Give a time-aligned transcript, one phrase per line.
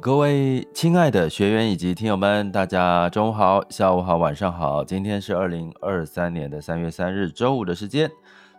[0.00, 4.82] 各位亲爱的学员以及听友们，大家中午好、下午好、晚上好。
[4.82, 8.10] 今天是二零二三年的三月三日周五的时间，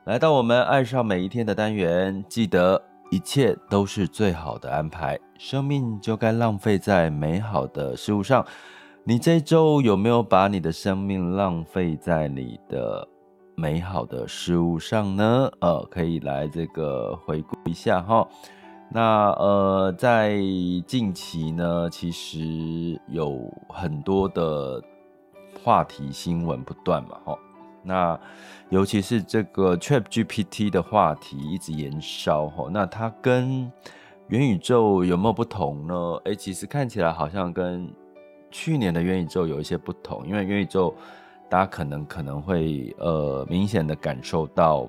[0.05, 2.23] 来到我们爱上每一天的单元。
[2.29, 8.45] 记得一切都是最好的安排，生命就该浪费在美好的事物上。
[9.03, 13.07] 你这周有没有把你的生命浪费在你的
[13.55, 15.49] 美好的事物上呢？
[15.59, 18.27] 呃，可以来这个回顾一下哈。
[18.93, 20.35] 那呃，在
[20.85, 24.83] 近期呢，其实有很多的
[25.63, 27.39] 话题新闻不断嘛，哈。
[27.83, 28.19] 那
[28.67, 32.69] 尤其是这个 ChatGPT 的话题一直延烧，哈。
[32.69, 33.71] 那它跟
[34.27, 35.95] 元宇宙有没有不同呢？
[36.25, 37.89] 诶，其实看起来好像跟
[38.51, 40.93] 去年的元宇宙有一些不同，因为元宇宙
[41.47, 44.85] 大家可能可能会呃明显的感受到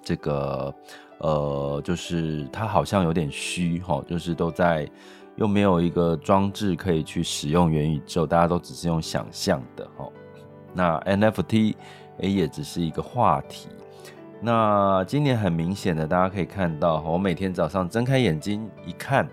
[0.00, 0.72] 这个。
[1.20, 4.88] 呃，就是它好像有点虚哈，就是都在
[5.36, 10.08] 又没有一个装置可以去使用元宇宙，大家都只是用想象的哈。
[10.74, 11.74] 那 NFT
[12.18, 13.68] 也只是一个话题。
[14.40, 19.28] 那今年很明显的，大家可以看到，我每天早上睁开眼睛一看，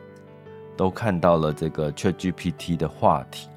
[0.76, 3.48] 都看到了这个 ChatGPT 的话题。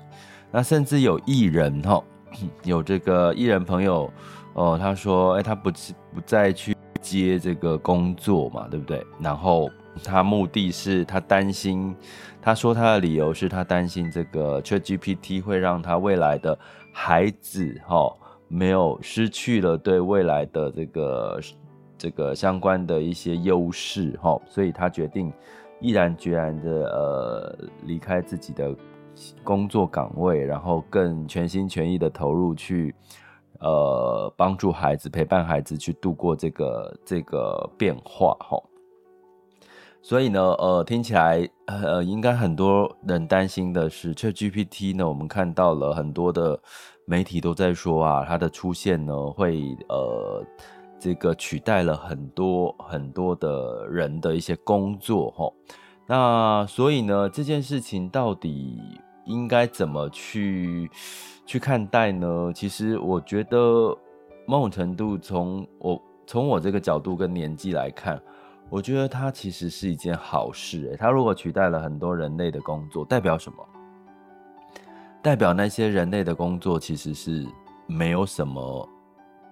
[0.52, 2.00] 那甚至有艺人哈，
[2.62, 4.08] 有这个艺人朋友
[4.54, 5.70] 哦，他说，哎，他不
[6.14, 6.76] 不再去。
[7.00, 9.04] 接这个工作嘛，对不对？
[9.20, 9.70] 然后
[10.04, 11.94] 他目的是他担心，
[12.40, 16.58] 他说他的理由是他担心这个 ChatGPT 会让他未来的
[16.92, 18.16] 孩子哈、哦、
[18.48, 21.40] 没有失去了对未来的这个
[21.98, 25.32] 这个相关的一些优势哈、哦，所以他决定
[25.80, 28.74] 毅然决然的呃离开自己的
[29.42, 32.94] 工作岗位，然后更全心全意的投入去。
[33.60, 38.58] 呃，帮助孩子，陪伴孩子去度过这个这个变化哈。
[40.02, 46.58] 所以呢，呃，听起来呃，应该很多人担心的是，ChatGPT 呢，我们看到了很多的
[47.04, 50.42] 媒体都在说啊，它的出现呢，会呃，
[50.98, 55.52] 这个取代了很多很多的人的一些工作哈。
[56.06, 58.80] 那所以呢，这件事情到底
[59.26, 60.90] 应该怎么去？
[61.50, 62.52] 去看待呢？
[62.54, 63.58] 其实我觉得
[64.46, 68.22] 某种程度，从我从我这个角度跟年纪来看，
[68.68, 70.86] 我觉得它其实是一件好事。
[70.90, 73.66] 诶，它如果取代了很多人类的工作，代表什么？
[75.20, 77.44] 代表那些人类的工作其实是
[77.88, 78.88] 没有什么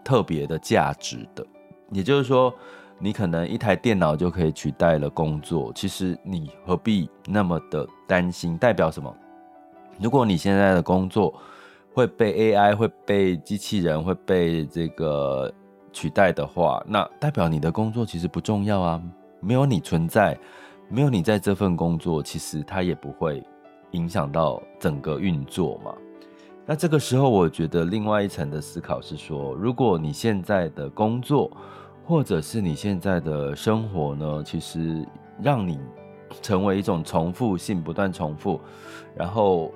[0.04, 1.44] 特别的价值的。
[1.90, 2.54] 也就是说，
[3.00, 8.56] 你可能一台电脑就可以取代了工作，其实你何必那么的担心？
[8.56, 9.12] 代表什么？
[10.00, 11.34] 如果你现在的工作，
[11.98, 15.52] 会被 AI 会被机器人会被这个
[15.92, 19.02] 取代的话，那代表你的工作其实不重要啊。
[19.40, 20.38] 没有你存在，
[20.88, 23.42] 没有你在这份工作，其实它也不会
[23.90, 25.92] 影响到整个运作嘛。
[26.64, 31.50] 那这个时候，我觉得另外一层的思考是说，如果你现在的工作
[32.04, 35.04] 或者是你现在的生活呢，其实
[35.42, 35.80] 让你
[36.40, 38.60] 成为一种重复性，不断重复，
[39.16, 39.72] 然后。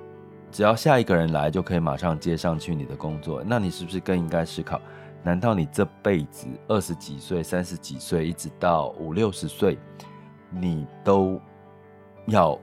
[0.53, 4.79] 只要下一个人来，就可以马上接上去你的工作，那你是不是更应该思考？
[5.23, 9.79] 难道你这辈子二十几岁、三十几岁，一直到五六十岁，
[10.51, 11.41] 你都
[12.27, 12.57] 要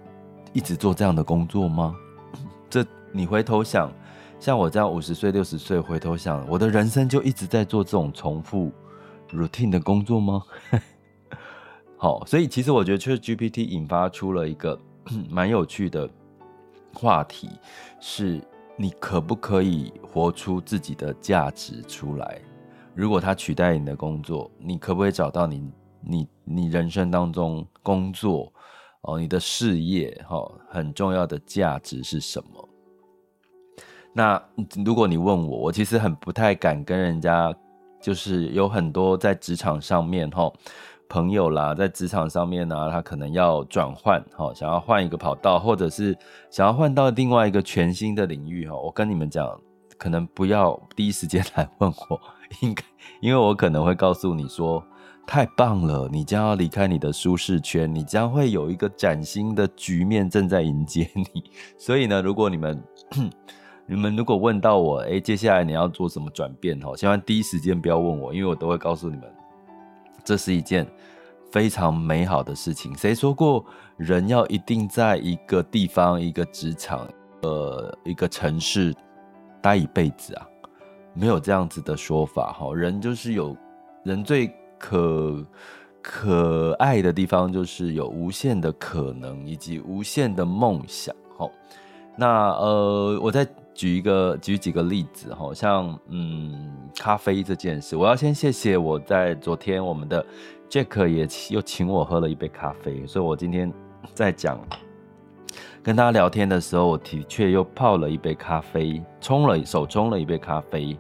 [0.53, 1.97] 一直做这样的工作吗？
[2.71, 3.91] 这你回头想，
[4.39, 8.71] 像我这样五十岁、六十岁，回头想，我的人生就一直在做这种重复
[9.33, 10.41] routine 的工作吗？
[11.99, 14.79] 好，所以其实我觉得，确实 GPT 引发出了一个
[15.29, 16.09] 蛮有趣的。
[16.95, 17.49] 话题
[18.01, 18.41] 是
[18.77, 22.41] 你可不可以活出自己的价值出来？
[22.95, 25.71] 如果他取代你的工作，你可不可以找到你
[26.01, 28.53] 你你人生当中工作
[29.03, 32.69] 哦，你的事业哈很重要的价值是什么？
[34.13, 34.43] 那
[34.85, 37.55] 如果你问我，我其实很不太敢跟人家，
[38.01, 40.53] 就是有很多在职场上面哈。
[41.11, 46.17] 朋友啦，在职场上面呢、他可能要转换，哈，想要换一个跑道，或者是
[46.49, 49.61] 想要换到另外一个全新的领域，哈，我跟你们讲，
[49.99, 52.21] 可能不要第一时间来问我，
[52.63, 52.85] 应该，
[53.21, 54.83] 因为我可能会告诉你说，
[55.27, 61.25] 太棒了，你将要离开你的舒适圈，你将会有一个崭新的局面正在迎接你，
[61.77, 62.83] 所以呢，如果你们。
[63.87, 66.79] 你们如果问到我，哎，接下来你要做什么转变？
[66.79, 69.25] 哈，千万第一时间不要问我，因为我都会告诉你们，
[70.25, 70.87] 这是一件
[71.51, 72.97] 非常美好的事情。
[72.97, 73.65] 谁说过
[73.97, 77.09] 人要一定在一个地方、一个职场、
[77.43, 78.95] 呃，一个城市
[79.61, 80.47] 待一辈子啊？
[81.13, 82.53] 没有这样子的说法。
[82.53, 83.57] 哈，人就是有
[84.05, 85.45] 人最可
[86.01, 91.15] 可爱的地方，就是有无限的可能以及无限的梦想。
[91.37, 91.51] 哈，
[92.21, 93.49] 那呃，我再。
[93.73, 100.27] 举一个举几个例子，哈像嗯，咖啡这件事，我要先谢谢我在昨天我们的
[100.69, 103.73] Jack 也又请我喝了一杯咖啡，所以我今天
[104.13, 104.61] 在讲
[105.83, 110.95] 跟大家聊天的时候，我的确又泡了一杯咖啡，冲了手冲了一杯咖啡，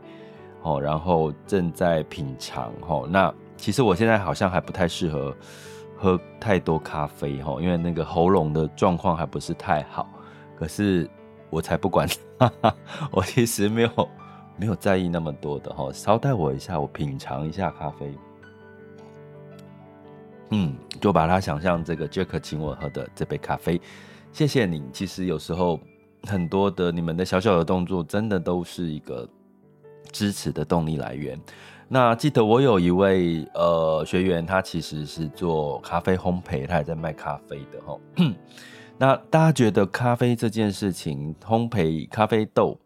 [0.62, 5.36] 哦，然后正在品尝，哦，那其实我现在好像还不太适合
[5.98, 10.08] 喝太多咖啡，哈，因为那个喉咙的状况还不是太好，
[10.60, 11.10] 可是。
[11.52, 12.08] 我才不管，
[13.10, 14.08] 我其实没有
[14.56, 15.92] 没有在意那么多的哈。
[15.92, 18.14] 稍待我一下，我品尝一下咖啡。
[20.50, 23.80] 嗯，就把它想象这个 Jack 请我喝的这杯咖啡，
[24.30, 24.84] 谢谢你。
[24.92, 25.80] 其实有时候
[26.22, 29.28] 很多的你们的小小的动作，真的都是一个
[30.12, 31.36] 支持的动力来源。
[31.88, 37.98] 那记得我有一位呃学员，他其实是做咖啡烘焙，他也在卖咖啡的哈。
[39.00, 42.78] 那大家觉得咖啡这件事情，烘焙咖啡豆，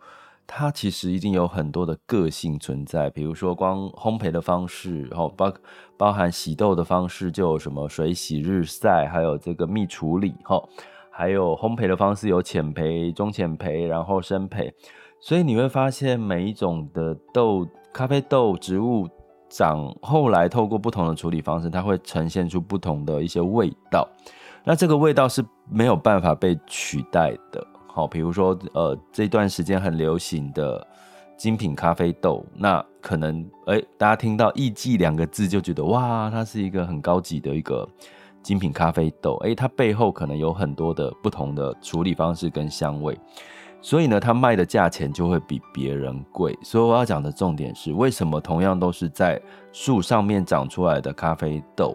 [0.46, 3.10] 它其实一定有很多的个性存在。
[3.10, 5.52] 比如说，光烘焙的方式，然后包
[5.96, 10.62] 包含洗豆的方式，就有什么水洗、日晒，还有这个蜜处理，哈，
[11.10, 14.70] 还有烘焙的方式有浅焙、中浅焙，然后深焙。
[15.18, 19.08] 所以你会发现，每一种的豆咖啡豆植物
[19.48, 24.08] 长，后来透过不同的处理方式，它会呈现出不同的一些味道。
[24.64, 30.86] 那这个味道是没有办法被取代的，好，比如说，呃，这段时间很流行的
[31.36, 37.86] 精品咖啡豆，那可能，哎，大家听到“艺妓”两个字就觉得，哇，它是一个很高级的一个
[38.42, 43.18] 精品咖啡豆，哎，它背后可能有很多的不同的处理方式跟香味，
[43.82, 46.58] 所以呢，它卖的价钱就会比别人贵。
[46.62, 49.38] 所以我要讲的重点是，为什么同样都是在
[49.72, 51.94] 树上面长出来的咖啡豆，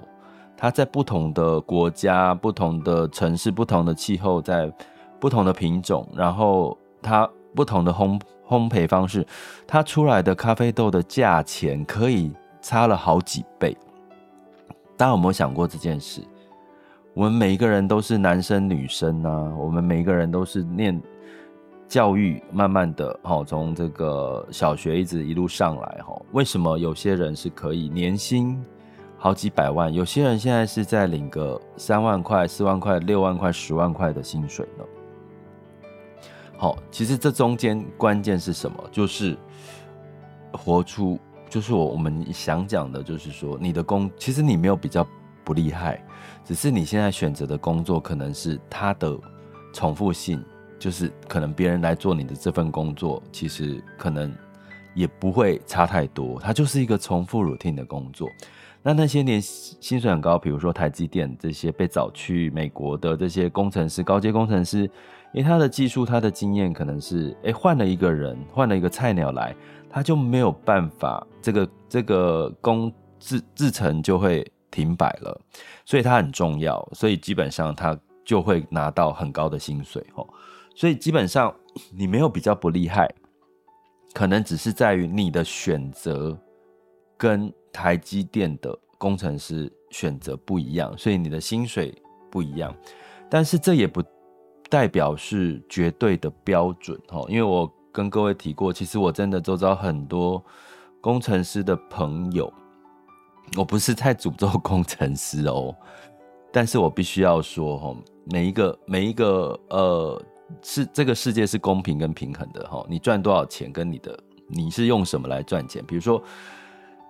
[0.62, 4.70] 它在不同的国家、不同的城市、不同的气候，在
[5.18, 9.26] 不同的品种，然后它不同的烘烘焙方式，
[9.66, 13.76] 它出来的咖啡豆的价钱可以差了好几倍。
[14.98, 16.22] 大家有没有想过这件事？
[17.14, 21.02] 我们每一个人都是男生女生啊，我们每一个人都是念
[21.88, 28.62] 教育，慢慢的哈，从这个小学一直一路上来哈，为什么有些人是可以年薪？
[29.22, 34.86] 好几百万，有些人现在是在领个三万块、四万块、六万块、十万块的薪水呢。
[36.58, 38.82] 好，其实这中间关键是什么？
[38.94, 39.38] 就是
[40.54, 41.20] 活出，
[41.50, 45.06] 就是我我们想讲的，就是说你的工，其实你没有比较
[45.44, 46.02] 不厉害，
[46.46, 49.18] 只是你现在选择的工作可能是它的
[49.74, 50.42] 重复性，
[50.80, 54.34] 就是可能别人来做你的这份工作，其实可能
[54.94, 58.30] 也不会差太多，它就是一个重复 routine 的工作。
[58.82, 64.84] 那那些年薪水很高，比如说台积电这些被找去美国的这些工程师、高阶工程师，
[65.34, 69.54] 因为他的技术、他的经验可能是，诶，换了一个人，换了一个菜鸟来，
[69.90, 75.42] 他就没有办法，这个这个工制制程就会停摆了，
[75.84, 80.26] 所以他很重要，所以基本上他就会拿到很高的薪水哦。
[80.74, 81.54] 所以基本上
[81.94, 83.14] 你没有比较不厉害，
[84.14, 86.40] 可能只是在于你的选择
[87.18, 87.54] 跟。
[87.72, 91.96] 台积电的工程师选择不一样，所以你的薪水
[92.30, 92.76] 不一样，
[93.30, 94.04] 但是这也不
[94.70, 97.26] 代表是绝对的标准哦。
[97.30, 100.44] 因为我跟各位提过，其实我真的周遭很多
[101.00, 102.52] 工程师的朋友，
[103.58, 105.76] 我不是在诅咒工程师哦，
[106.52, 110.22] 但是我必须要说哦，每一个每一个呃，
[110.62, 112.86] 是这个世界是公平跟平衡的哈。
[112.90, 116.22] 你赚多少钱跟你的你是用什么来赚钱，比如说。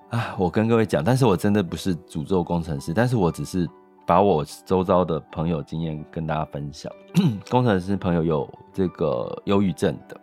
[0.09, 3.69] 啊，我跟各位讲，但是我真的不是诅咒工程师，但是我只是
[4.07, 6.91] 把我周遭的朋友经验跟大家分享。
[7.49, 10.19] 工程师朋友有这个忧郁症的，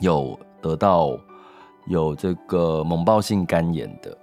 [0.00, 1.18] 有得到
[1.86, 4.16] 有这个猛暴性肝炎的，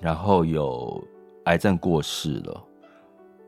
[0.00, 1.02] 然后有
[1.44, 2.64] 癌症过世了。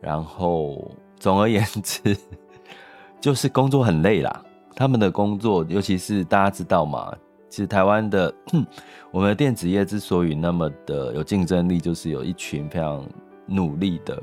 [0.00, 2.16] 然后，总而言之，
[3.20, 4.44] 就是工作很累啦。
[4.74, 7.16] 他们的工作，尤其是大家知道嘛，
[7.52, 8.34] 其实台湾的
[9.12, 13.06] 我们的电子业之所以那么的有竞争力，就是有一群非常
[13.44, 14.22] 努力的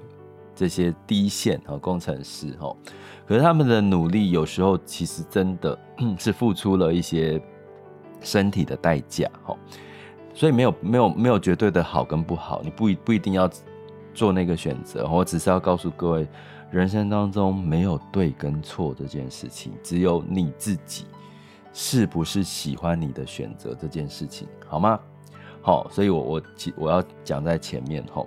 [0.55, 2.75] 这些低线和工程师哈。
[3.27, 5.77] 可是他们的努力有时候其实真的
[6.17, 7.39] 是付出了一些
[8.19, 9.55] 身体的代价哈。
[10.33, 13.47] 所以没有没有没有绝对的好跟不好，你不一不一定要
[14.11, 15.07] 做那个选择。
[15.07, 16.27] 我只是要告诉各位。
[16.71, 21.05] 人生当中没有对跟错这件事情，只有你自己
[21.81, 24.99] 是不是喜欢你的选择这件事情，好吗？
[25.61, 26.41] 好，所以我我
[26.75, 28.21] 我要讲在前面哈。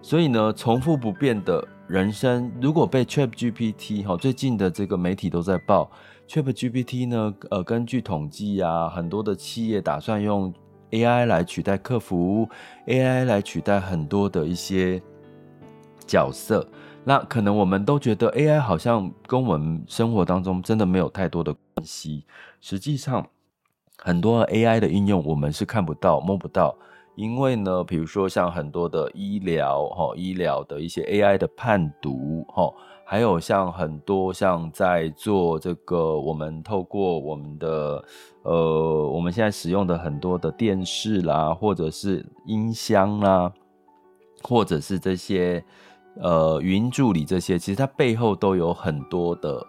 [0.00, 5.90] 所以呢，重复不变的人生，如果被 ChatGPT 哈，最近的这个媒体都在报
[6.26, 10.50] ChatGPT 呢，呃，根据统计啊，很多的企业打算用
[10.90, 12.48] AI 来取代客服
[12.86, 15.02] ，AI 来取代很多的一些
[16.06, 16.66] 角色。
[17.04, 22.24] 那可能我们都觉得 AI 好像跟我们生活当中真的没有太多的关系。
[22.60, 23.26] 实际上，
[23.98, 26.76] 很多 AI 的应用我们是看不到、摸不到，
[27.14, 32.72] 因为呢，比如说像很多的医疗哈，医疗的一些 AI 的判读哈，
[33.04, 38.04] 还有像很多像在做这个，我们透过我们的
[38.42, 43.52] 呃，我们现在使用的很多的电视啦，或者是音箱啦，
[44.42, 45.64] 或者是这些。
[46.18, 49.62] 呃，语音助理这些，其实它背后都有很多的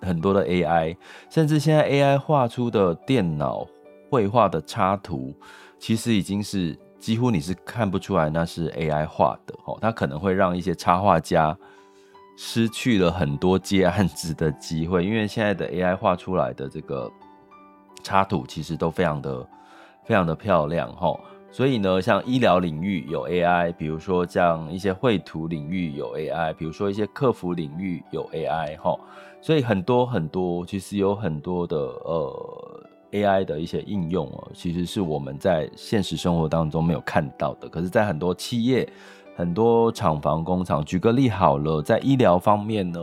[0.00, 0.96] 很多的 AI，
[1.28, 3.66] 甚至现在 AI 画出的电脑
[4.10, 5.34] 绘画的插图，
[5.78, 9.78] 其实已经是几乎你是看不出来那是 AI 画的哦。
[9.80, 11.56] 它可能会让一些插画家
[12.36, 17.10] 失去了很多接案子的机会，因为现在的 AI 画出来的这个
[18.02, 19.46] 插图其实都非常的
[20.04, 21.18] 非常的漂亮哈。
[21.52, 28.96] 所以呢，像医疗领域有 AI，比如说像一些绘图领域有 AI，比如说一些客服领域有 AI，哈，
[29.40, 32.80] 所以很多很多，其实有很多的呃
[33.10, 38.88] AI 的一些应用哦，其实是我们在现实生活当中没有看到的，可是，在很多企业、
[39.34, 43.00] 很多厂房、工厂，举个例好了，在医疗方面呢，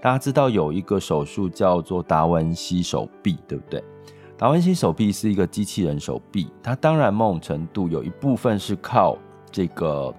[0.00, 3.82] 大家知道有一个手术叫做达文西手臂，对不对？
[4.42, 9.16] 达文西手臂是一个机器人手臂，它当然某种程度有一部分是靠
[9.52, 10.12] 这个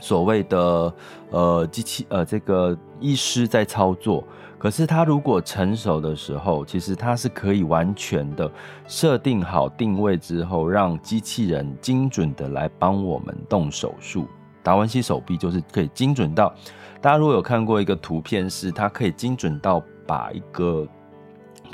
[0.00, 0.94] 所谓的
[1.28, 4.24] 呃机器呃这个医师在操作，
[4.58, 8.50] 可是它如果成熟的时候，其实它是可以完全的
[8.86, 14.26] 设定好定位之后，让机器人精准的来帮我们动手术。
[14.62, 16.50] 达文西手臂就是可以精准到，
[16.98, 20.88] 大家如果有看过一个图片，是它可以精准到把一个。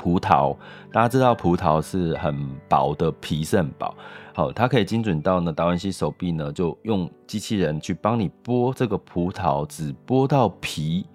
[0.01, 0.57] 葡萄，
[0.91, 2.35] 大家知道葡萄是很
[2.67, 3.95] 薄的，皮是很薄。
[4.33, 11.05] 好，它可以精准到呢，达文西手臂呢，就用机器人去帮你剥这个葡萄，只剥到皮，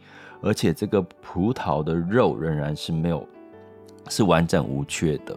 [0.41, 3.27] 而且这个葡萄的肉仍然是没有，
[4.09, 5.37] 是完整无缺的。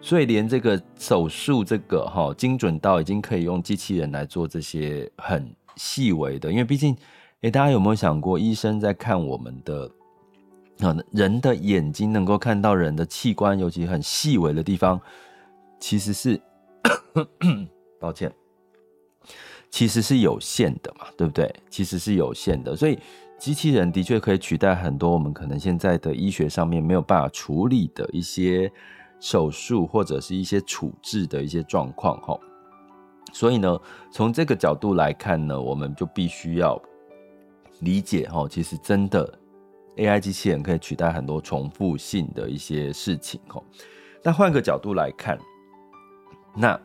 [0.00, 6.96] 所以连这个手术，这个哈精准到已经可以用机器人来做这些很细微的，因为毕竟，
[7.40, 9.90] 诶，大家有没有想过，医生在看我们的？
[10.76, 15.00] 那人的眼睛能够看到人的器官，尤其很细微的地方，
[15.78, 16.40] 其实是，
[18.00, 18.32] 抱歉，
[19.70, 21.54] 其实是有限的嘛，对不对？
[21.70, 22.98] 其实是有限的，所以
[23.38, 28.70] 机器人的确可以取代很多我们可能现在的医学上面没有办法处理的一些
[29.20, 32.36] 手术或者是一些处置的一些状况，哈。
[33.32, 36.80] 所以呢，从这个角度来看呢，我们就必须要
[37.78, 39.38] 理解，哈，其实真的。
[39.96, 43.62] AI 机器人可以取代很多重复性的一些事情哦。
[44.22, 45.38] 那换个角度来看，
[46.56, 46.78] 那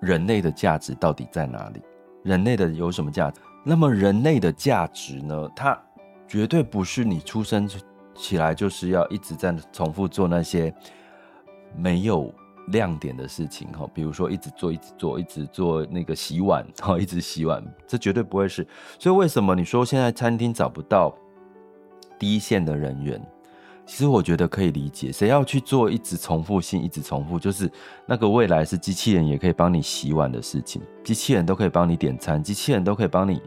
[0.00, 1.80] 人类的价值到底在哪里？
[2.22, 3.40] 人类的有什么价值？
[3.64, 5.48] 那么人类的价值呢？
[5.56, 5.80] 它
[6.28, 7.68] 绝对不是你出生
[8.14, 10.72] 起来就是要一直在重复做那些
[11.76, 12.32] 没有
[12.68, 13.88] 亮点的事情哈。
[13.92, 18.66] 比如说一直做、一直做、一直做那个洗碗，哈，一直洗碗，这绝对不会是。
[18.98, 21.12] 所以为什么你说现在餐厅找不到？
[22.22, 23.20] 第一线的人员，
[23.84, 25.10] 其实我觉得可以理解。
[25.10, 27.68] 谁要去做一直重复性、一直重复，就是
[28.06, 33.42] 那个未来是机器人也可以帮你洗碗的事情，机器人都可以帮你点餐，机器人都可以帮你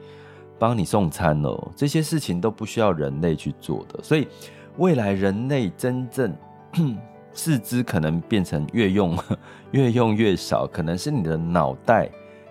[0.60, 1.72] 帮你送餐了。
[1.74, 3.98] 这些事情都不需要人类去做的。
[4.03, 4.27] 所以
[4.75, 6.36] 未来人类真正
[7.32, 9.17] 四肢可能变成越用
[9.72, 12.10] 越用越少，可能是你的脑袋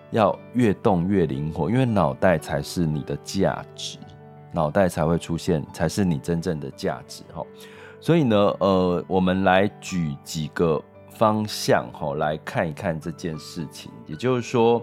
[0.09, 3.99] 要越动越灵活，因为脑袋才是你的价值。
[4.55, 7.45] 脑袋才会出现，才是你真正的价值哈。
[7.99, 13.91] 所以呢，呃，我们来举几个方向哈，来看一看这件事情。
[14.07, 14.81] 也就是说，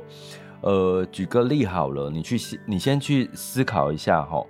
[0.60, 2.36] 呃，举个例好了，你去
[2.66, 4.44] 你先去思考一下哈，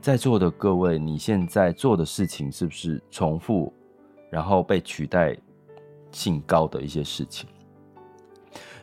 [0.00, 3.72] 在座的各位，你现在做的事情是不是重复，
[4.30, 5.36] 然后被取代
[6.12, 7.48] 性高的一些事情？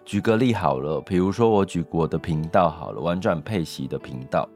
[0.04, 4.48] 举个例好了，比如说我举我的频道好了，玩转配息的频道，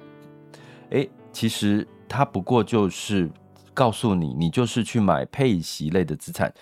[1.32, 3.30] 其实它不过就是
[3.74, 6.54] 告诉你，你就是去买配息类的资产。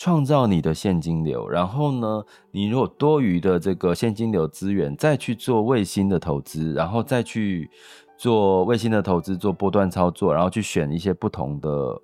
[0.00, 7.68] 创造你的现金流，然后呢，你如果多余的这个现金流资源，再去做卫星的投资，然后再去
[8.16, 12.00] 做卫星的投资，做波段操作，然后去选一些不同的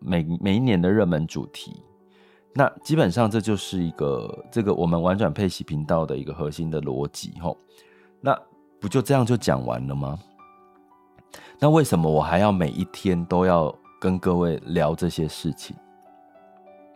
[0.00, 1.84] 每每一年的热门主题，
[2.54, 7.56] 那基本上这就是一个这个我们玩转配息频道的一个核心的逻辑吼。
[8.20, 8.36] 那
[8.80, 10.18] 不就这样就讲完了吗？
[11.62, 15.76] 那为什么我还要每一天都要跟各位聊这些事情？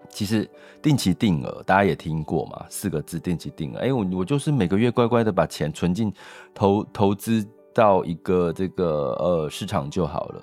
[0.08, 0.50] 其实
[0.82, 3.78] 定期定额大家也听过嘛，四个字定期定额。
[3.78, 6.12] 哎，我我就是每个月乖乖的把钱存进
[6.52, 10.42] 投投资到一个这个呃市场就好了。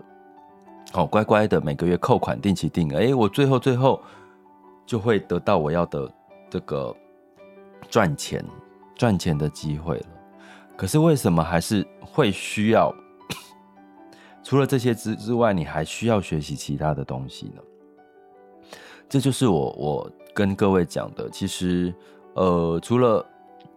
[0.93, 4.01] 哦，乖乖的每个月扣款定期定额，哎，我最后最后
[4.85, 6.09] 就会得到我要的
[6.49, 6.95] 这个
[7.89, 8.41] 赚钱
[8.95, 10.05] 赚钱的机会了。
[10.77, 12.89] 可是为什么还是会需要？
[14.43, 17.61] 除了这些之之外，你还需要学习其他的东西呢？
[19.07, 21.93] 这就是我我跟各位讲的，其实，
[22.33, 23.25] 呃，除了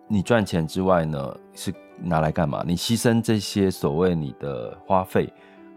[0.09, 2.65] 你赚钱之外呢，是拿来干嘛？
[2.67, 5.33] 你牺牲这些所谓你的花费，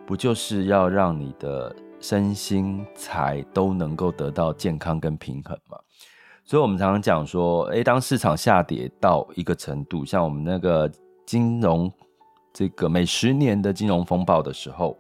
[0.08, 5.78] 不就是要让你的身心财都能够得到健康跟平衡吗？
[6.46, 10.90] 所以，我们常常讲说，诶，当市场下跌到一个程度，像我们那个
[11.26, 11.92] 金融
[12.54, 14.98] 这个每十年的金融风暴的时候。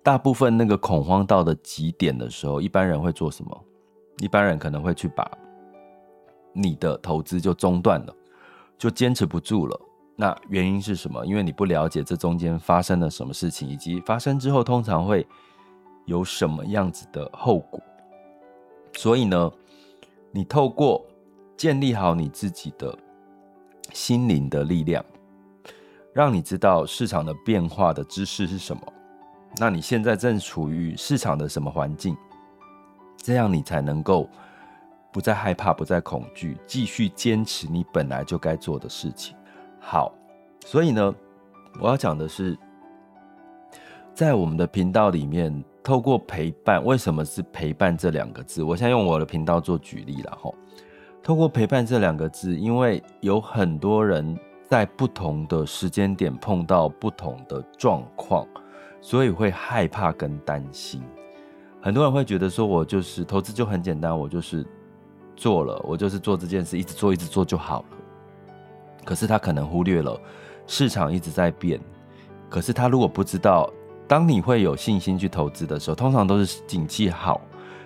[0.00, 3.64] 大部分那个恐慌到的极点的时候，一般人会做什么？
[4.20, 5.28] 一般人可能会去把
[6.52, 8.14] 你的投资就中断了，
[8.78, 9.78] 就坚持不住了。
[10.16, 11.26] 那原因是什么？
[11.26, 15.26] 因为你不了解这中间发生了什么事情，以及发生之后通常会
[16.06, 17.78] 有什么样子的后果。
[18.94, 19.52] 所以呢，
[20.30, 21.04] 你透过
[21.56, 22.96] 建立好你自己的
[23.92, 25.04] 心灵的力量，
[26.18, 28.82] 让你知道市场的变化的知识是什么。
[29.56, 32.16] 那你现在正处于市场的什么环境？
[33.18, 34.28] 这样你才能够
[35.12, 39.36] 不再害怕，不再恐惧，继续坚持你本来就该做的事情。
[39.78, 40.12] 好，
[40.66, 41.14] 所以呢，
[41.80, 42.58] 我要讲的是，
[44.12, 48.64] 在我们的频道里面，透过陪伴，为什么是陪伴这两个字？
[48.64, 50.50] 我现在用我的频道做举例了哈。
[51.22, 54.36] 透过陪伴这两个字，因为有很多人
[54.68, 58.46] 在不同的时间点碰到不同的状况。
[59.00, 61.00] 所以会害怕跟担心，
[61.80, 64.66] 很多人会觉得说，我就是投资就很简单，我就是
[65.36, 67.86] 做了，我就是做这件事，一直做一直做就好了。
[69.04, 70.20] 可是他可能忽略了
[70.66, 71.80] 市场一直在变，
[72.50, 73.72] 可是他如果不知道，
[74.08, 77.40] 当你会有信心去投资的时候，通常都是景气好，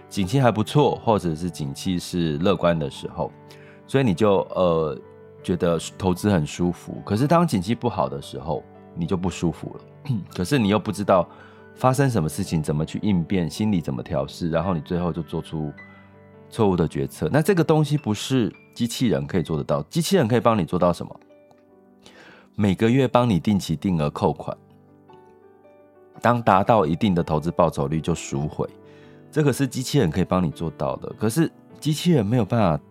[0.08, 3.30] 景气还不错，或者是景气是乐观的时候，
[3.86, 4.98] 所以你就呃
[5.42, 7.00] 觉得投资很舒服。
[7.04, 8.62] 可是当景气不好的时候，
[8.94, 10.14] 你就不舒服了。
[10.34, 11.28] 可是你又不知道
[11.74, 15.72] 发生什么事情，怎么去应变，心理怎么调试，然后你最后就做出
[16.50, 17.28] 错误的决策。
[17.32, 21.20] 那这个东西不是机器人可以做得到，机器人可以帮你做到什么？
[22.54, 24.54] 每个月帮你定期定额扣款，
[26.20, 28.68] 当达到一定的投资报酬率就赎回，
[29.30, 31.10] 这个是机器人可以帮你做到的。
[31.18, 31.50] 可是
[31.80, 32.84] 机器人没有办法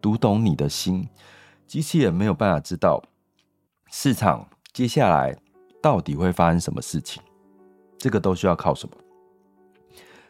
[0.00, 1.08] 读懂你的心，
[1.70, 3.00] 机器人没有办法知道
[3.92, 5.38] 市场接下来。
[5.80, 7.22] 到底会发生什么事情？
[7.96, 8.94] 这个都需要靠什么？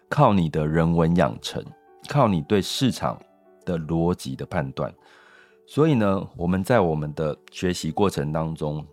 [0.08, 1.64] 靠你的人文养成，
[2.08, 3.18] 靠你对市场
[3.64, 4.94] 的逻辑的判断。
[5.66, 8.86] 所以呢，我们在我们的学习过程当中，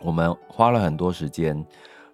[0.00, 1.66] 我们花了很多时间，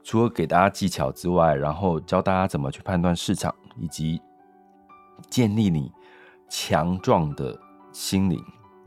[0.02, 4.20] 除了给大家技巧之外，然后教大家怎么去判断市场，以及
[5.28, 5.92] 建立你
[6.48, 7.56] 强壮的
[7.92, 8.42] 心灵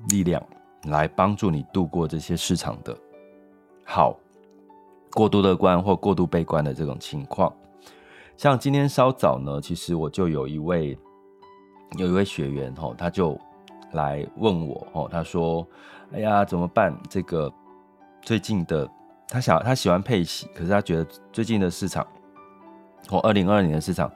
[0.09, 0.41] 力量，
[0.85, 2.97] 来帮助你度过这些市场的
[3.83, 4.17] 好。
[5.13, 7.49] 过度乐观或过度悲观的这种情况，
[8.35, 10.97] 像今天稍早呢，其实我就有一位
[11.97, 13.39] 有一位学员吼，他就
[13.93, 15.65] 来问我哦，他说
[16.11, 16.93] ：“哎呀，怎么办？
[17.09, 17.49] 这个
[18.21, 18.85] 最近的
[19.29, 22.05] 他想他喜欢配息，可是他觉得最近的市场
[23.07, 24.11] 或二零二二年的市场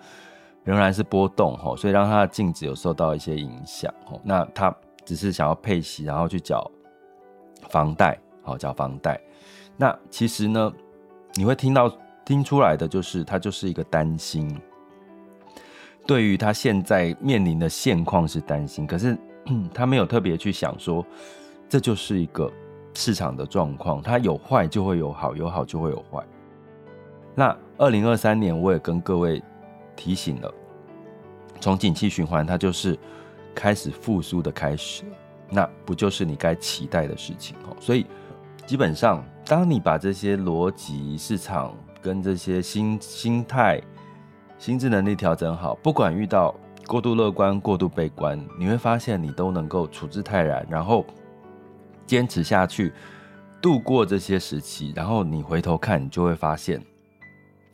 [0.66, 4.20] 仍然是波动吼，所以让他的净值有受到一些影响吼。
[4.22, 4.76] 那他
[5.10, 6.70] 只是想要配息，然后去缴
[7.70, 9.20] 房贷，好缴房贷。
[9.76, 10.72] 那其实呢？”
[11.36, 11.90] 你会听到
[12.26, 14.60] 听出来的就是他就是一个担心，
[16.06, 19.18] 对于他现在面临的现况是担心，可是
[19.74, 21.06] 他没有特别去想说，
[21.70, 22.52] 这就是一个
[22.96, 26.26] 市场的状况，它有坏就会有好，有好就会有坏。
[27.36, 29.42] 那二零二三年，我也跟各位
[29.96, 30.52] 提醒了，
[31.62, 32.98] 从景气循环，它就是
[33.54, 35.04] 开始复苏的开始，
[35.50, 37.76] 那不就是你该期待的事情哦？
[37.80, 38.06] 所以
[38.66, 43.82] 基本上，当你把这些逻辑、市场跟这些心心态、
[44.58, 46.56] 心智能力调整好，不管遇到
[46.88, 51.06] 过度乐观、过度悲观，你会发现你都能够处之泰然，然后
[52.06, 52.94] 坚持下去，
[53.62, 56.82] 度过这些时期，然后你回头看，你就会发现。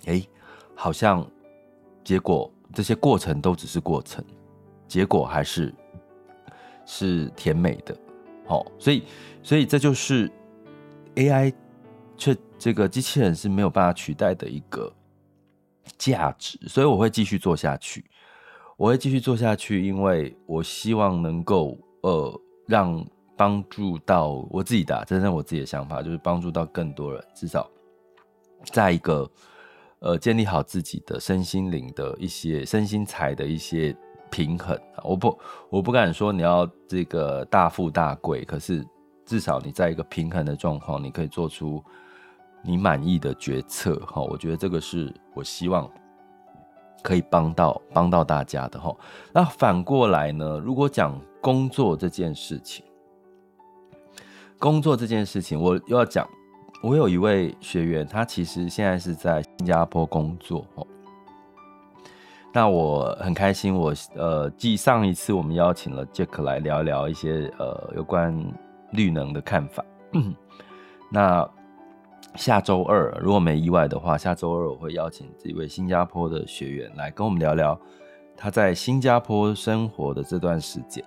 [0.05, 0.21] 哎，
[0.75, 1.25] 好像
[2.03, 4.23] 结果这些过程都只是过程，
[4.87, 5.73] 结果还是
[6.85, 7.97] 是甜美的，
[8.47, 9.03] 哦，所以
[9.43, 10.31] 所以这就是
[11.15, 11.53] AI
[12.17, 14.91] 却这个机器人是没有办法取代的一个
[15.97, 18.05] 价值，所以我会继续做下去，
[18.77, 27.69] 我会继续做下去，因为我希望能够呃让帮助到我自己的，真正我自己的想法就是帮助到更多人，至少
[28.71, 29.29] 在一个。
[29.99, 33.95] 呃，建立好自己的身心灵的一些身心财的一些
[34.29, 34.79] 平衡。
[35.03, 38.85] 我不，我不敢说你要这个大富大贵，可是
[39.25, 41.83] 至少你在一个平衡的状况，你可以做出
[42.63, 43.95] 你满意的决策。
[44.05, 45.89] 哈，我觉得这个是我希望
[47.03, 48.79] 可以帮到帮到大家的。
[48.79, 48.95] 哈，
[49.33, 50.59] 那反过来呢？
[50.59, 52.85] 如果讲工作这件事情，
[54.57, 56.27] 工作这件事情，我又要讲。
[56.83, 60.85] 我有一位学员，他其实现在是在新加坡工作哦。
[62.55, 68.33] 那我很开心我，呃，继上一次我们邀请了 Jack 来聊一聊一些呃有关
[68.91, 69.83] 绿能的看法。
[71.11, 71.45] 那
[72.35, 77.77] 下周二如果没意外的话，下周二我会邀请这位新加坡的学员来跟我们聊聊
[78.37, 81.03] 他在新加坡生活的这段时间，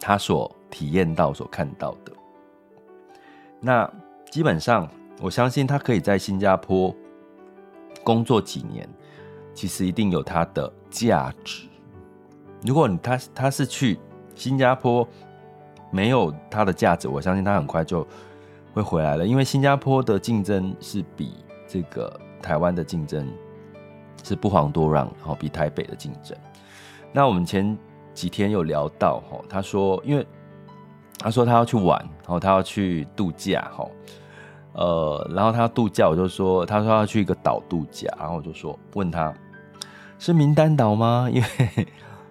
[0.00, 2.12] 他所体验到、所看到的。
[3.60, 3.86] 那。
[4.30, 4.88] 基本上，
[5.20, 6.90] 我相信他可以在新加坡
[8.02, 8.88] 工作几年，
[9.54, 11.66] 其实一定有它的价值。
[12.64, 13.98] 如果你他他是去
[14.34, 15.06] 新加坡
[15.90, 18.06] 没有它的价值，我相信他很快就
[18.72, 21.34] 会回来了，因为新加坡的竞争是比
[21.66, 23.28] 这个台湾的竞争
[24.22, 26.36] 是不遑多让，然后比台北的竞争。
[27.12, 27.76] 那我们前
[28.14, 30.26] 几天有聊到哈，他说，因为
[31.18, 33.86] 他说他要去玩，然后他要去度假哈。
[34.74, 39.32] 呃，然后他度假，我就说，他说要去一个岛度假，然后我就说，问他
[40.18, 41.28] 是名单岛吗？
[41.32, 41.86] 因为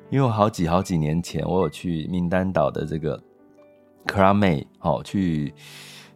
[0.10, 3.22] 因为我好几好几年前，我有去名单岛的这个
[4.06, 5.54] 克拉妹，哦，去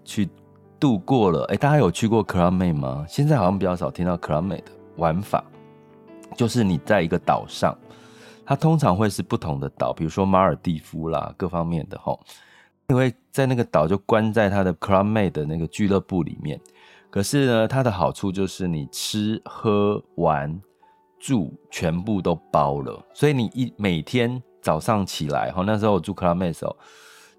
[0.04, 0.28] 去
[0.80, 1.46] 度过了。
[1.46, 3.06] 哎，大家有去过克拉妹吗？
[3.08, 5.44] 现在好像比较少听到克拉妹的玩法，
[6.36, 7.78] 就是你在一个岛上，
[8.46, 12.18] 它通常会是不同的岛，比如说马尔地夫啦，各方面的哈。
[12.88, 16.60] 因为在那个岛就关在他的 Clubmate 的那个俱乐部里面，
[17.10, 20.62] 可是呢，它的好处就是你吃喝玩
[21.20, 26.78] 住全部都包了，所以你一每天早上起来，哈，那时候我住 Club Med 的时候，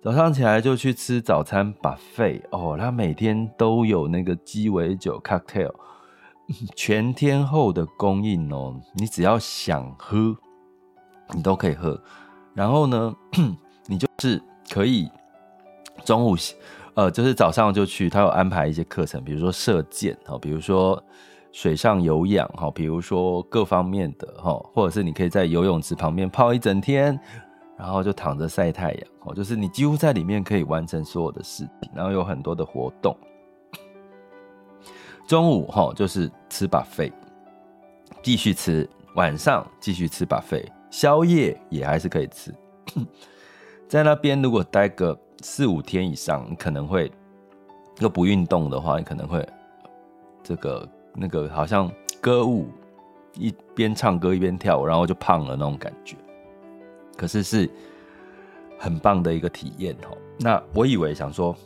[0.02, 5.72] 早上起来就去吃早餐 buffet 哦，他每天都有那个鸡尾酒 cocktail，
[6.74, 10.36] 全天候的供应哦，你只要想喝，
[11.34, 12.02] 你都可以喝，
[12.52, 13.14] 然后呢，
[13.86, 15.08] 你就是可以。
[16.06, 16.36] 中午，
[16.94, 21.02] 呃，就是早上就去，他有安排一些课程，比如说射箭，哈，比如说
[21.50, 27.18] 水上有氧，哈，比如说各方面的，哈，或者是你可以在游泳池旁边泡一整天，
[27.76, 33.14] 然后就躺着晒太阳，哦，就是你几乎在里面可以完成所有的事情，然后有很多的活动。
[35.26, 37.12] 中午，哈，就是吃 buffet，
[38.22, 42.54] 继续吃，晚上继续吃 buffet，宵夜也还是可以吃，
[43.88, 45.18] 在那边如果待个。
[45.42, 47.10] 四五天以上，你可能会
[47.98, 49.46] 又不运动的话，你可能会
[50.42, 52.68] 这个那个好像歌舞，
[53.34, 56.16] 一边唱歌一边跳舞，然后就胖了那种感觉。
[57.16, 57.70] 可是是
[58.78, 60.16] 很棒的一个体验哦。
[60.38, 61.56] 那我以为想说，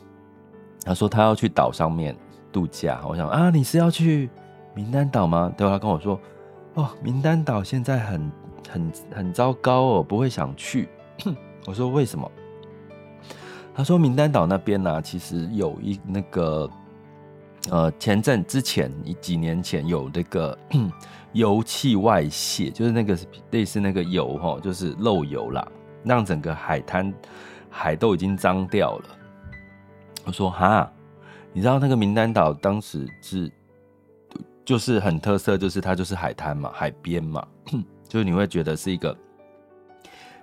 [0.85, 2.15] 他说他要去岛上面
[2.51, 4.29] 度假，我想啊，你是要去
[4.73, 5.53] 名单岛吗？
[5.57, 6.19] 对，他跟我说，
[6.75, 8.31] 哦，名单岛现在很
[8.69, 10.87] 很很糟糕哦，不会想去。
[11.67, 12.31] 我说为什么？
[13.73, 16.69] 他说：“名单岛那边呢、其实有一那个，
[17.69, 20.57] 呃，前阵之前几年前有那个
[21.31, 23.17] 油气外泄，就是那个
[23.51, 25.65] 类似那个油哈，就是漏油啦，
[26.03, 27.13] 让整个海滩
[27.69, 29.05] 海都已经脏掉了。”
[30.27, 30.91] 我说：“哈，
[31.53, 33.49] 你知道那个名单岛当时是
[34.65, 37.47] 就是很特色，就是它就是海滩嘛，海边嘛，
[38.07, 39.17] 就是你会觉得是一个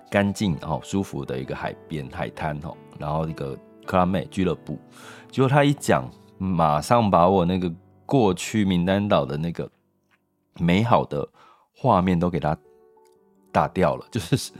[0.09, 4.77] 干净哦、舒服的一个海边海滩哦。”然后那个克拉妹俱乐部。
[5.31, 6.07] 结果他一讲，
[6.37, 7.71] 马上把我那个
[8.05, 9.69] 过去名单岛的那个
[10.59, 11.27] 美好的
[11.75, 12.57] 画面都给他
[13.51, 14.51] 打掉了， 就是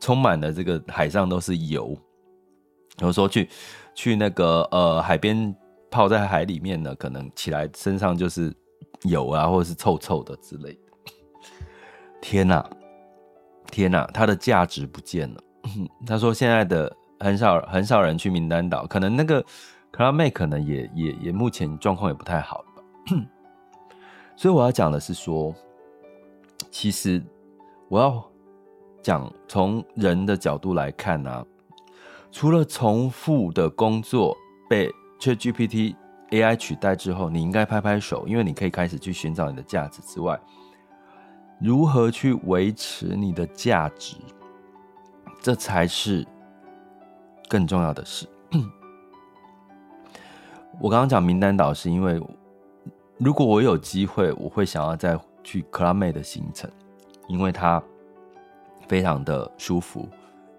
[0.00, 1.96] 充满了这个海上都是油。
[3.00, 3.48] 有时候去
[3.94, 5.54] 去那个呃海边
[5.90, 8.54] 泡在海里面呢，可能起来身上就是
[9.02, 10.78] 油啊，或者是臭臭的之类的。
[12.22, 12.68] 天哪，
[13.70, 15.40] 天哪，它的价值不见了。
[16.06, 19.44] 他说现在的很少很少人去名单岛，可能那个。
[19.96, 22.82] 克拉妹可能也也也目前状况也不太好吧，
[24.34, 25.54] 所以我要讲的是说，
[26.68, 27.22] 其实
[27.88, 28.28] 我要
[29.00, 31.46] 讲从人的角度来看啊，
[32.32, 34.36] 除了重复的工作
[34.68, 35.94] 被 ChatGPT
[36.30, 40.36] AI 取代之后，你应该拍拍手，因为你可以开始去寻找你的价值之外，
[41.60, 44.16] 如何去维持你的价值，
[45.40, 46.26] 这才是
[47.54, 48.26] 更重要的事。
[50.80, 52.20] 我刚刚讲名丹岛，是因为
[53.16, 56.68] 如果我有机会，我会想要再去克拉妹的行程，
[57.28, 57.80] 因为它
[58.88, 60.08] 非常的舒服，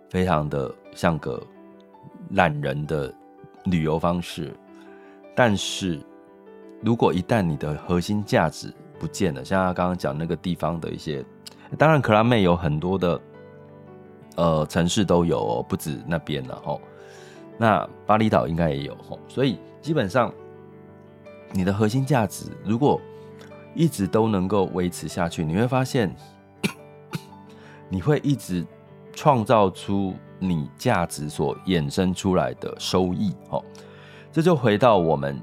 [0.10, 1.43] 非常的像个
[2.29, 3.13] 懒人的
[3.65, 4.55] 旅游方式。
[5.36, 5.99] 但是
[6.81, 11.25] 如果一旦你的核心价值不见了，像他刚刚讲那个地方的一些，
[11.77, 13.19] 当然克拉妹有很多的
[14.36, 16.82] 呃城市都有哦，不止那边了吼。
[17.58, 19.58] 那巴厘岛应该也有吼，所以。
[19.82, 20.34] 基本上，
[21.52, 23.00] 你的核心价值如果
[23.76, 26.12] 一直都能够维持下去，你会发现，
[27.88, 28.65] 你会一直
[29.13, 33.36] 创造出你价值所衍生出来的收益。
[33.52, 33.63] 哦，
[34.32, 35.39] 这就回到我们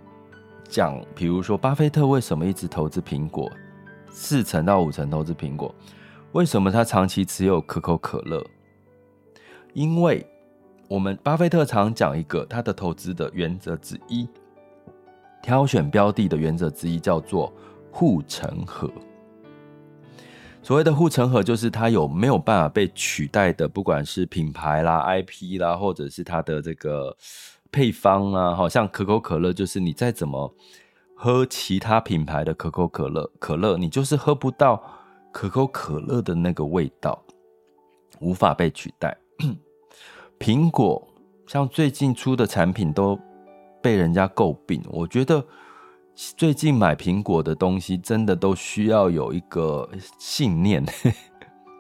[0.68, 3.48] 讲，比如说巴菲特为什么一直投资苹果，
[4.10, 5.72] 四成到五成投资苹果，
[6.32, 8.44] 为什么他长期持有可口可乐？
[9.72, 10.26] 因为。
[10.88, 14.28] 我们巴菲特常讲一个他的投资的原则之一，
[15.42, 17.50] 挑选标的的原则之一叫做
[17.90, 18.90] 护城河。
[20.62, 27.16] 所谓的护城河，就是它有没有办法被取代的，不管是品牌啦、IP 啦，或者是它的这个
[27.70, 30.54] 配方啊，好像可口可乐，就是你再怎么
[31.14, 34.82] 喝其他品牌的可口可乐，可乐你就是喝不到
[35.32, 37.24] 可口可乐的那个味道，
[38.20, 39.16] 无法被取代。
[40.42, 41.00] 苹果
[41.46, 43.16] 像最近出的产品都
[43.80, 45.44] 被人家诟病，我觉得
[46.36, 50.84] 最近买苹果的东西真的都需要有一个信念。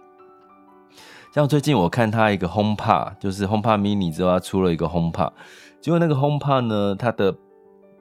[1.34, 5.32] 像最近我看它一个 HomePod，就是 HomePod Mini 之后，它出了一个 HomePod，
[5.80, 7.36] 结果那个 HomePod 呢，它的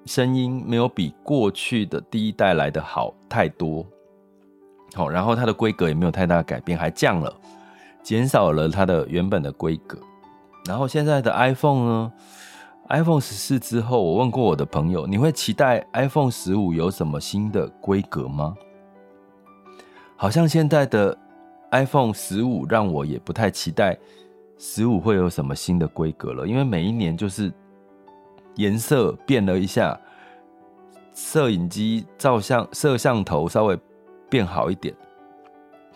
[0.05, 3.83] 声音没有比过去的第一代来的好太多。
[4.93, 7.35] 好，然后它的规格也没有太大改变，还降了，
[8.03, 9.97] 减少了它的原本的规格。
[10.65, 12.13] 然后现在的 iPhone 呢
[12.89, 18.55] ？iPhone 十四之后，我问过我的朋友，你会期待 iPhone 十五有什么新的规格吗？
[20.15, 21.17] 好像现在的
[21.71, 23.97] iPhone 十五让我也不太期待
[24.59, 27.51] 十五会有什么新的规格了，因为每一年就是
[28.55, 29.99] 颜色变了一下，
[31.15, 33.79] 摄影机照相摄像头稍微
[34.29, 34.93] 变好一点，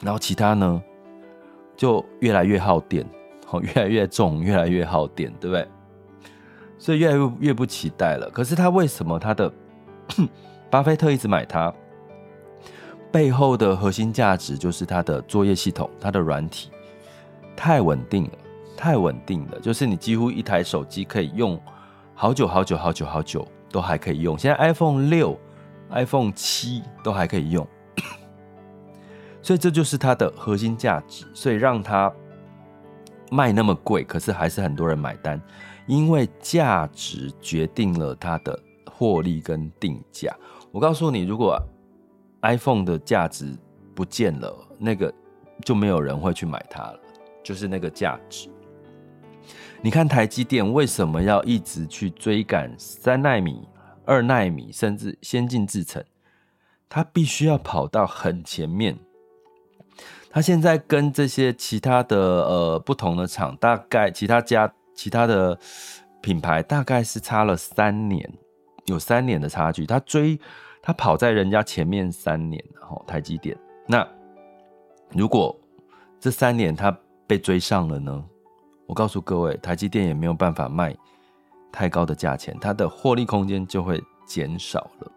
[0.02, 0.82] 然后其他呢
[1.78, 3.06] 就越来越耗电。
[3.62, 5.68] 越来越重，越来越耗电，对不对？
[6.78, 8.30] 所以越来越越不期待了。
[8.32, 9.52] 可是他为什么他的
[10.70, 11.74] 巴菲特一直买它？
[13.12, 16.70] 背后的核心价值就是它的作业系统，它的软体
[17.56, 18.32] 太稳定了，
[18.76, 19.60] 太稳定了。
[19.62, 21.58] 就是你几乎一台手机可以用
[22.14, 24.38] 好久好久好久好久都还可以用。
[24.38, 25.40] 现在 iPhone 六、
[25.92, 27.66] iPhone 七都还可以用，
[29.42, 31.26] 所以这就是它的核心价值。
[31.34, 32.12] 所以让它。
[33.36, 35.42] 卖那么贵，可是还是很多人买单，
[35.88, 38.58] 因为价值决定了它的
[38.90, 40.34] 获利跟定价。
[40.72, 41.62] 我告诉你，如果
[42.44, 43.54] iPhone 的价值
[43.94, 45.14] 不见了，那个
[45.66, 47.00] 就没有人会去买它了，
[47.44, 48.50] 就是那个价值。
[49.82, 53.68] 你看台积电为什么要一直去追赶三纳米、
[54.06, 56.02] 二纳米，甚至先进制程？
[56.88, 58.98] 它必须要跑到很前面。
[60.36, 65.58] 他现在跟这些其他的呃不同的厂，大概其他家其他的
[66.20, 68.30] 品牌大概是差了三年，
[68.84, 69.86] 有三年的差距。
[69.86, 70.38] 他追
[70.82, 73.58] 他跑在人家前面三年，然后台积电。
[73.88, 74.06] 那
[75.12, 75.58] 如果
[76.20, 76.92] 这三年他
[77.26, 78.22] 被追上了呢？
[78.88, 80.94] 我告诉各位，台积电也没有办法卖
[81.72, 85.10] 太高的价钱，它的获利空间就会减少了。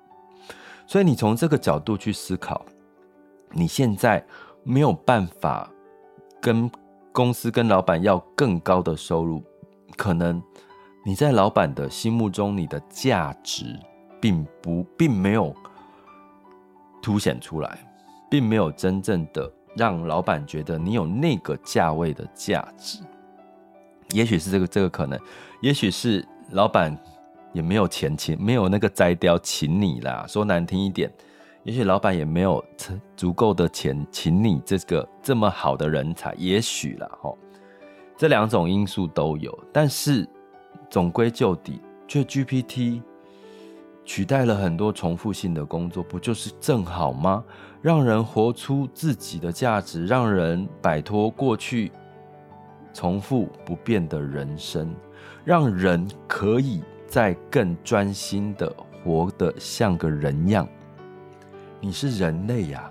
[0.87, 2.65] 所以你从这个角度去思考，
[3.51, 4.25] 你现在。
[4.69, 5.67] 没有办法
[6.43, 6.71] 跟
[7.11, 9.43] 公司跟老板要更高的收入，
[9.97, 10.43] 可能
[11.07, 13.65] 你在老板的心目中，你的价值
[14.21, 15.55] 并不并没有
[17.01, 17.79] 凸显出来，
[18.31, 22.99] 并没有真正的让老板觉得你有那个价位的价值。
[24.11, 25.19] 也许是这个这个可能，
[25.63, 26.95] 也许是老板
[27.55, 30.27] 也没有钱请，没有那个摘雕请你啦。
[30.29, 31.11] 说难听一点，
[31.65, 32.65] 也许老板也没有
[33.17, 36.35] 足够的钱请你这个这么好的人才。
[36.39, 37.37] 也许啦，吼，
[38.17, 39.57] 这两种因素都有。
[39.73, 40.27] 但是
[40.89, 43.03] 总归就底，却 GPT
[44.05, 47.45] 取代了很多重复性的工作，不就是正好吗？
[47.83, 51.93] 让人活出自己的价值，让人摆脱过去。
[52.95, 54.93] 重复不变的人生，
[55.45, 60.67] 让人可以再更专心的活得像个人样。
[61.81, 62.91] 你是人类呀，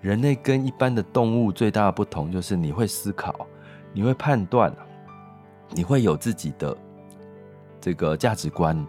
[0.00, 3.46] 人类跟一般的动物最大的不同就是你会思考，
[3.92, 4.74] 你会判断，
[5.70, 6.76] 你会有自己的
[7.80, 8.86] 这个价值观，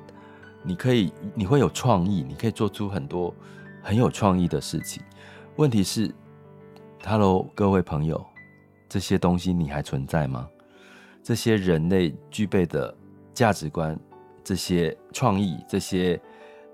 [0.64, 3.34] 你可以，你会有创意，你可以做出很多
[3.82, 5.02] 很有创意的事情。
[5.56, 6.14] 问题是
[7.04, 8.26] ，Hello，各位朋友。
[8.88, 10.50] 这些东西你还存在吗？
[11.22, 12.96] 这些人类具备的
[13.36, 13.96] 价值观、
[14.44, 16.20] 这些创意、这些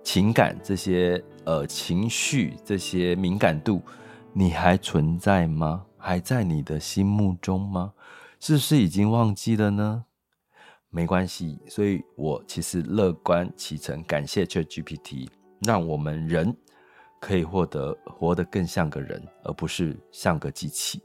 [0.01, 3.81] 情感、这些呃情绪、这些敏感度，
[4.33, 5.85] 你还存在吗？
[5.97, 7.93] 还在你的心目中吗？
[8.39, 10.05] 是不是已经忘记了呢？
[10.89, 15.27] 没关系，所以我其实乐观其成，感谢 ChatGPT，
[15.61, 16.55] 让我们人
[17.19, 21.01] 可以获得活得更像个人，而不是像个机器。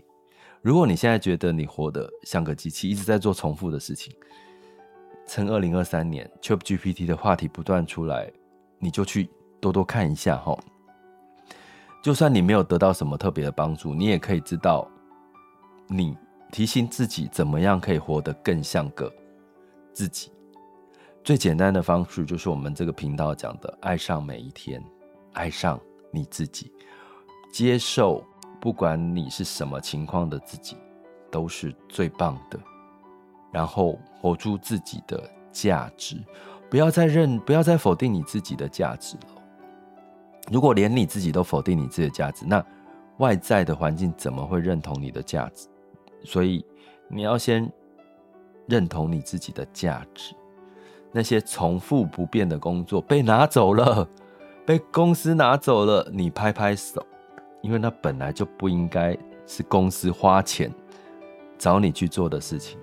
[0.63, 4.15] 如果你现在觉得你活得像个机器，一直在做重复的事情，
[5.27, 8.31] 趁二零二三年 ChatGPT 的话题不断出来，
[8.79, 10.57] 你就去多多看一下哈。
[12.03, 14.89] 就算你没有得到什么特别的帮助，你也可以知道，
[15.87, 16.17] 你
[16.51, 19.13] 提醒自己怎么样可以活得更像个
[19.93, 20.33] 自己。
[21.23, 24.83] 最简单的方式就是我们这个频道讲的：爱上每一天，
[25.35, 25.79] 爱上
[26.11, 26.73] 你自己，
[27.53, 28.25] 接受。
[28.63, 30.77] 不管你是什么情况的自己，
[31.31, 32.61] 都是最棒的。
[33.51, 36.23] 然后活出自己的价值，
[36.69, 39.40] 不要再认，不要再否定你自己的价值了。
[40.51, 42.65] 如果连你自己都否定你自己的价值，那
[43.19, 45.69] 外在的环境怎么会认同你的价值？
[46.25, 46.65] 所以
[47.09, 47.71] 你要先
[48.67, 50.35] 认同你自己的价值。
[51.13, 54.09] 那些重复不变的工作被拿走了，
[54.67, 57.05] 被公司拿走了，你拍拍手。
[57.63, 60.73] 因为那本来就不应该是公司花钱
[61.59, 62.79] 找你去做的事情，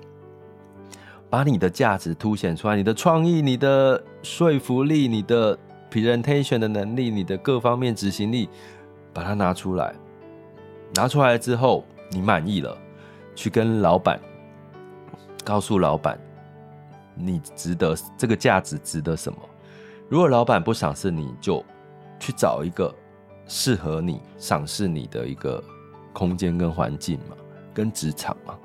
[1.30, 5.58] 把你的价值凸显出来，你的创意、你的说服力、你的
[5.92, 8.50] presentation 的能力、你的各方面执行力，
[9.14, 9.94] 把它拿出来。
[10.94, 12.78] 拿出来之后，你满意了，
[13.36, 14.20] 去跟老板
[15.44, 16.20] 告诉老板，
[17.16, 19.40] 你值得这个价值，值得什么？
[20.10, 21.64] 如果老板不赏识你，就
[22.20, 22.94] 去找一个。
[23.50, 25.64] 适合你赏识你的一个
[26.12, 27.38] 空间跟环境嘛，
[27.74, 28.60] 跟职场嘛，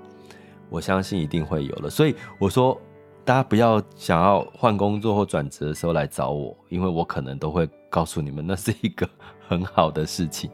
[0.68, 1.88] 我相信一定会有的。
[1.88, 2.76] 所以我说，
[3.24, 9.08] 大家不要想要换工作或转职的时候来找我，因为我可能都会告诉你们，那是一个
[9.46, 10.50] 很好的事情。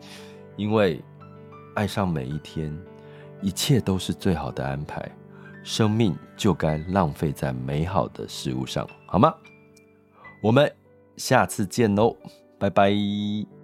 [0.57, 1.03] 因为
[1.75, 2.77] 爱上每一天，
[3.41, 5.11] 一切都是最好的安排。
[5.65, 9.35] 生命就该浪费在美好的事物上，好吗？
[10.43, 10.71] 我们
[11.17, 12.17] 下次见喽，
[12.59, 13.58] 拜拜。